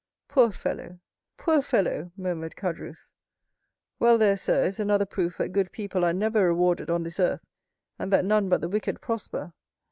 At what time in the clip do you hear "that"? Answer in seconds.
5.37-5.49, 8.11-8.25